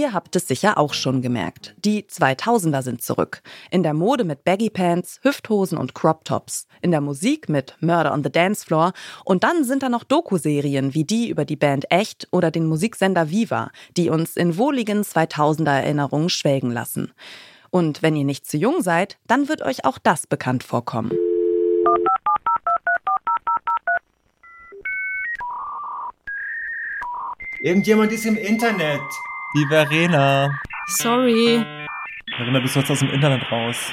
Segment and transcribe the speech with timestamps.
[0.00, 1.74] Ihr habt es sicher auch schon gemerkt.
[1.84, 3.42] Die 2000er sind zurück.
[3.70, 6.66] In der Mode mit Baggy Pants, Hüfthosen und Crop Tops.
[6.80, 8.94] In der Musik mit Murder on the Dance Floor.
[9.26, 13.28] Und dann sind da noch Doku-Serien wie die über die Band Echt oder den Musiksender
[13.28, 17.12] Viva, die uns in wohligen 2000er Erinnerungen schwelgen lassen.
[17.68, 21.12] Und wenn ihr nicht zu jung seid, dann wird euch auch das bekannt vorkommen.
[27.62, 29.02] Irgendjemand ist im Internet.
[29.52, 30.60] Die Verena.
[30.86, 31.60] Sorry.
[32.36, 33.92] Verena, bist du jetzt aus dem Internet raus?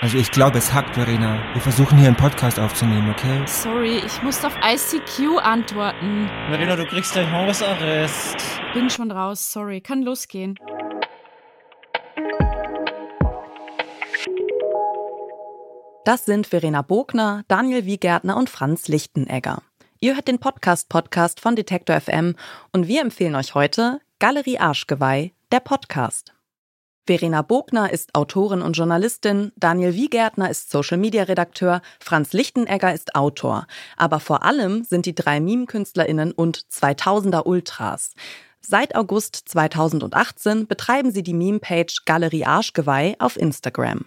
[0.00, 1.40] Also ich glaube, es hackt, Verena.
[1.52, 3.40] Wir versuchen hier einen Podcast aufzunehmen, okay?
[3.46, 6.28] Sorry, ich muss auf ICQ antworten.
[6.48, 8.36] Verena, du kriegst gleich Hausarrest.
[8.74, 9.80] Bin schon raus, sorry.
[9.80, 10.58] Kann losgehen.
[16.04, 19.62] Das sind Verena Bogner, Daniel Wiegärtner und Franz Lichtenegger.
[20.00, 22.34] Ihr hört den Podcast-Podcast von Detektor FM
[22.72, 26.32] und wir empfehlen euch heute Galerie Arschgeweih, der Podcast.
[27.06, 33.66] Verena Bogner ist Autorin und Journalistin, Daniel Wiegärtner ist Social-Media-Redakteur, Franz Lichtenegger ist Autor.
[33.98, 38.14] Aber vor allem sind die drei Meme-KünstlerInnen und 2000er Ultras.
[38.68, 44.06] Seit August 2018 betreiben sie die Meme-Page Galerie Arschgeweih auf Instagram.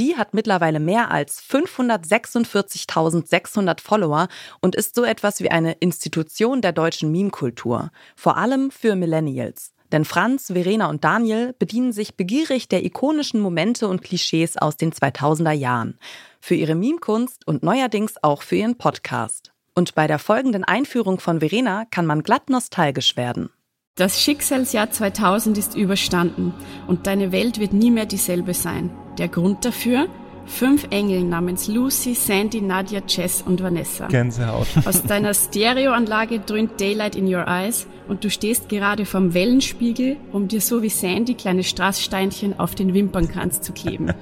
[0.00, 4.26] Die hat mittlerweile mehr als 546.600 Follower
[4.60, 7.92] und ist so etwas wie eine Institution der deutschen Meme-Kultur.
[8.16, 9.74] Vor allem für Millennials.
[9.92, 14.92] Denn Franz, Verena und Daniel bedienen sich begierig der ikonischen Momente und Klischees aus den
[14.92, 16.00] 2000er Jahren.
[16.40, 19.52] Für ihre Meme-Kunst und neuerdings auch für ihren Podcast.
[19.76, 23.50] Und bei der folgenden Einführung von Verena kann man glatt nostalgisch werden.
[23.96, 26.54] Das Schicksalsjahr 2000 ist überstanden
[26.86, 28.90] und deine Welt wird nie mehr dieselbe sein.
[29.18, 30.06] Der Grund dafür?
[30.46, 34.06] Fünf Engel namens Lucy, Sandy, Nadia, Jess und Vanessa.
[34.06, 34.66] Gänsehaut.
[34.86, 40.48] Aus deiner Stereoanlage dröhnt Daylight in your eyes und du stehst gerade vom Wellenspiegel, um
[40.48, 44.14] dir so wie Sandy kleine Strasssteinchen auf den Wimpernkranz zu kleben.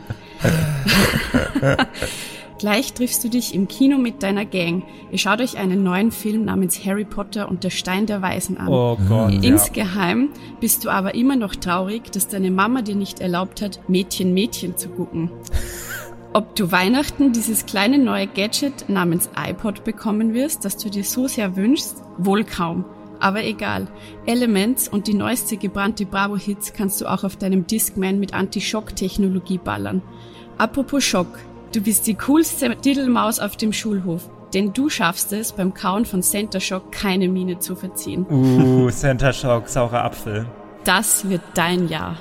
[2.58, 4.82] Gleich triffst du dich im Kino mit deiner Gang.
[5.12, 8.68] Ihr schaut euch einen neuen Film namens Harry Potter und der Stein der Weisen an.
[8.68, 9.44] Oh Gott.
[9.44, 10.30] Insgeheim
[10.60, 14.76] bist du aber immer noch traurig, dass deine Mama dir nicht erlaubt hat, Mädchen Mädchen
[14.76, 15.30] zu gucken.
[16.32, 21.26] Ob du Weihnachten dieses kleine neue Gadget namens iPod bekommen wirst, das du dir so
[21.26, 22.84] sehr wünschst, wohl kaum.
[23.20, 23.88] Aber egal.
[24.26, 30.02] Elements und die neueste gebrannte Bravo-Hits kannst du auch auf deinem Discman mit Anti-Schock-Technologie ballern.
[30.58, 31.38] Apropos Schock.
[31.72, 34.30] Du bist die coolste Diddelmaus auf dem Schulhof.
[34.54, 38.24] Denn du schaffst es, beim Kauen von Center Shock keine Miene zu verziehen.
[38.30, 40.46] Uh, Center Shock, saurer Apfel.
[40.84, 42.16] Das wird dein Jahr.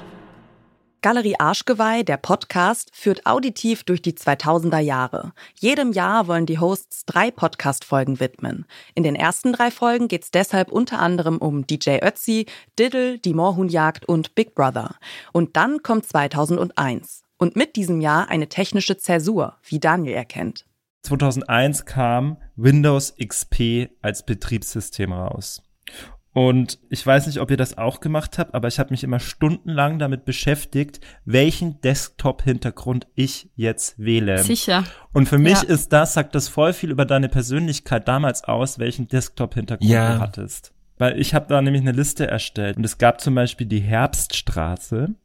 [1.02, 5.32] Galerie Arschgeweih, der Podcast, führt auditiv durch die 2000er Jahre.
[5.56, 8.66] Jedem Jahr wollen die Hosts drei Podcast-Folgen widmen.
[8.96, 12.48] In den ersten drei Folgen geht es deshalb unter anderem um DJ Ötzi,
[12.78, 14.96] Diddle, die Moorhuhnjagd und Big Brother.
[15.32, 17.27] Und dann kommt 2001.
[17.38, 20.66] Und mit diesem Jahr eine technische Zäsur, wie Daniel erkennt.
[21.04, 25.62] 2001 kam Windows XP als Betriebssystem raus.
[26.34, 29.20] Und ich weiß nicht, ob ihr das auch gemacht habt, aber ich habe mich immer
[29.20, 34.44] stundenlang damit beschäftigt, welchen Desktop-Hintergrund ich jetzt wähle.
[34.44, 34.84] Sicher.
[35.14, 35.70] Und für mich Ja.
[35.70, 40.16] ist das, sagt das voll viel über deine Persönlichkeit damals aus, welchen Desktop-Hintergrund Ja.
[40.16, 40.74] du hattest.
[41.00, 42.78] Weil ich habe da nämlich eine Liste erstellt.
[42.78, 45.16] Und es gab zum Beispiel die Herbststraße,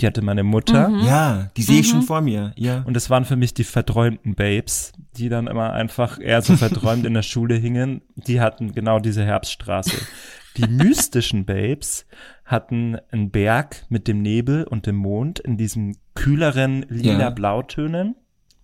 [0.00, 0.88] die hatte meine Mutter.
[0.88, 1.04] Mhm.
[1.04, 2.52] Ja, die sehe ich schon vor mir.
[2.56, 2.82] Ja.
[2.86, 7.04] Und das waren für mich die verträumten Babes, die dann immer einfach eher so verträumt
[7.04, 8.02] in der Schule hingen.
[8.14, 9.96] Die hatten genau diese Herbststraße.
[10.56, 12.06] Die mystischen Babes
[12.44, 17.30] hatten einen Berg mit dem Nebel und dem Mond in diesen kühleren lila Ja.
[17.30, 18.14] Blautönen.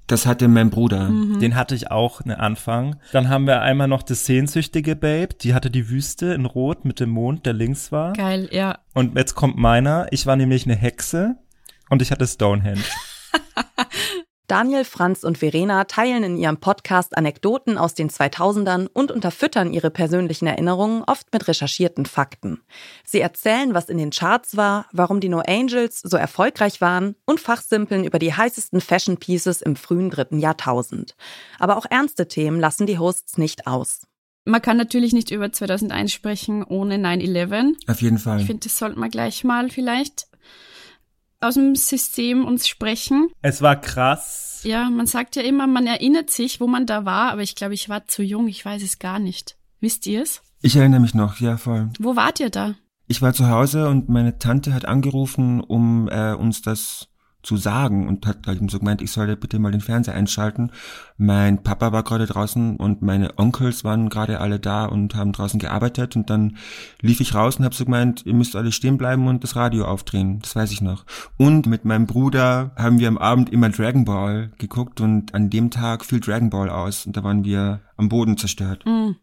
[0.07, 1.09] Das hatte mein Bruder.
[1.09, 1.41] Mhm.
[1.41, 2.97] Den hatte ich auch eine Anfang.
[3.13, 5.35] Dann haben wir einmal noch das sehnsüchtige Babe.
[5.41, 8.13] Die hatte die Wüste in Rot mit dem Mond, der links war.
[8.13, 8.79] Geil, ja.
[8.93, 10.07] Und jetzt kommt meiner.
[10.11, 11.37] Ich war nämlich eine Hexe
[11.89, 12.83] und ich hatte Stonehenge.
[14.55, 19.91] Daniel, Franz und Verena teilen in ihrem Podcast Anekdoten aus den 2000ern und unterfüttern ihre
[19.91, 22.61] persönlichen Erinnerungen oft mit recherchierten Fakten.
[23.05, 27.41] Sie erzählen, was in den Charts war, warum die No Angels so erfolgreich waren und
[27.41, 31.17] fachsimpeln über die heißesten Fashion Pieces im frühen dritten Jahrtausend.
[31.59, 34.03] Aber auch ernste Themen lassen die Hosts nicht aus.
[34.45, 37.75] Man kann natürlich nicht über 2001 sprechen ohne 9-11.
[37.89, 38.39] Auf jeden Fall.
[38.39, 40.29] Ich finde, das sollten wir gleich mal vielleicht
[41.45, 43.29] aus dem System uns sprechen.
[43.43, 44.63] Es war krass.
[44.65, 47.75] Ja, man sagt ja immer, man erinnert sich, wo man da war, aber ich glaube,
[47.75, 49.57] ich war zu jung, ich weiß es gar nicht.
[49.81, 50.43] Wisst ihr es?
[50.63, 51.91] Ich erinnere mich noch, ja voll.
[51.99, 52.75] Wo wart ihr da?
[53.07, 57.09] Ich war zu Hause und meine Tante hat angerufen, um äh, uns das
[57.45, 60.73] zu sagen und hat halt so gemeint, ich solle bitte mal den Fernseher einschalten.
[61.17, 65.61] Mein Papa war gerade draußen und meine Onkels waren gerade alle da und haben draußen
[65.61, 66.57] gearbeitet und dann
[67.01, 69.85] lief ich raus und habe so gemeint, ihr müsst alle stehen bleiben und das Radio
[69.85, 70.41] aufdrehen.
[70.41, 71.05] Das weiß ich noch.
[71.37, 75.71] Und mit meinem Bruder haben wir am Abend immer Dragon Ball geguckt und an dem
[75.71, 78.85] Tag fiel Dragon Ball aus und da waren wir am Boden zerstört.
[78.87, 79.17] Mhm.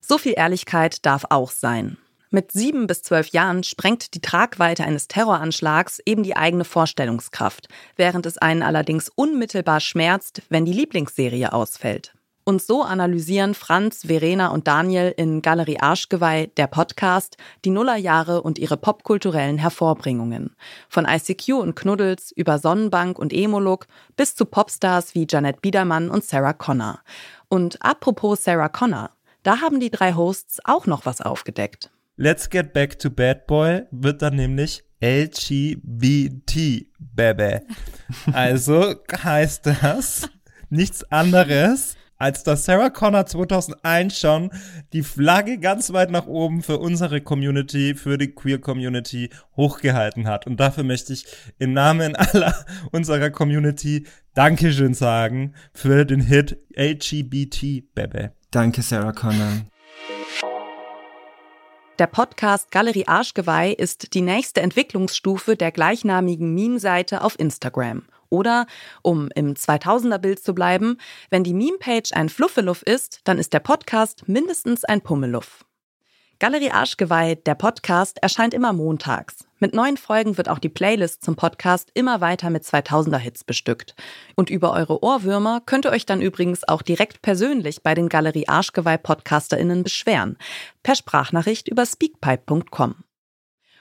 [0.00, 1.96] So viel Ehrlichkeit darf auch sein.
[2.34, 8.26] Mit sieben bis zwölf Jahren sprengt die Tragweite eines Terroranschlags eben die eigene Vorstellungskraft, während
[8.26, 12.12] es einen allerdings unmittelbar schmerzt, wenn die Lieblingsserie ausfällt.
[12.42, 18.58] Und so analysieren Franz, Verena und Daniel in Galerie Arschgeweih, der Podcast, die Nullerjahre und
[18.58, 20.56] ihre popkulturellen Hervorbringungen.
[20.88, 26.24] Von ICQ und Knuddels über Sonnenbank und Emoluk bis zu Popstars wie Janet Biedermann und
[26.24, 26.98] Sarah Connor.
[27.46, 29.10] Und apropos Sarah Connor,
[29.44, 31.92] da haben die drei Hosts auch noch was aufgedeckt.
[32.16, 37.60] Let's Get Back to Bad Boy wird dann nämlich LGBT Baby.
[38.32, 40.30] Also heißt das
[40.70, 44.50] nichts anderes, als dass Sarah Connor 2001 schon
[44.92, 50.46] die Flagge ganz weit nach oben für unsere Community, für die Queer Community hochgehalten hat.
[50.46, 51.26] Und dafür möchte ich
[51.58, 52.54] im Namen aller
[52.92, 58.28] unserer Community Dankeschön sagen für den Hit LGBT Baby.
[58.52, 59.64] Danke, Sarah Connor.
[62.00, 68.02] Der Podcast Galerie Arschgeweih ist die nächste Entwicklungsstufe der gleichnamigen Meme-Seite auf Instagram.
[68.30, 68.66] Oder,
[69.02, 70.98] um im 2000er-Bild zu bleiben,
[71.30, 75.64] wenn die Meme-Page ein Fluffeluff ist, dann ist der Podcast mindestens ein Pummeluff.
[76.40, 79.46] Galerie Arschgeweih, der Podcast, erscheint immer montags.
[79.60, 83.94] Mit neuen Folgen wird auch die Playlist zum Podcast immer weiter mit 2000er Hits bestückt.
[84.34, 88.48] Und über eure Ohrwürmer könnt ihr euch dann übrigens auch direkt persönlich bei den Galerie
[88.48, 90.36] Arschgeweih PodcasterInnen beschweren.
[90.82, 92.96] Per Sprachnachricht über speakpipe.com.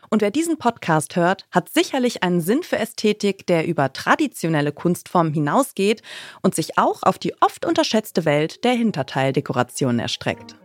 [0.10, 5.34] Und wer diesen Podcast hört, hat sicherlich einen Sinn für Ästhetik, der über traditionelle Kunstformen
[5.34, 6.04] hinausgeht
[6.44, 10.56] und sich auch auf die oft unterschätzte Welt der Hinterteildekoration erstreckt.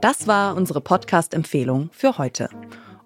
[0.00, 2.48] Das war unsere Podcast-Empfehlung für heute.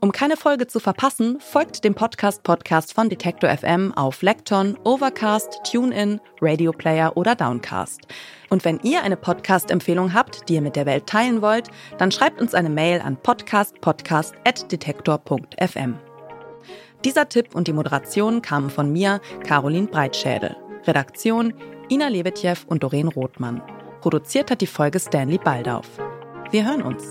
[0.00, 6.20] Um keine Folge zu verpassen, folgt dem Podcast-Podcast von Detektor FM auf Lekton, Overcast, TuneIn,
[6.42, 8.02] Radio Player oder Downcast.
[8.50, 12.38] Und wenn ihr eine Podcast-Empfehlung habt, die ihr mit der Welt teilen wollt, dann schreibt
[12.40, 15.98] uns eine Mail an podcastpodcast.detektor.fm.
[17.04, 20.54] Dieser Tipp und die Moderation kamen von mir, Caroline Breitschädel.
[20.86, 21.54] Redaktion
[21.90, 23.62] Ina Lebetjew und Doreen Rothmann.
[24.04, 25.88] Produziert hat die Folge Stanley Baldauf.
[26.50, 27.10] Wir hören uns.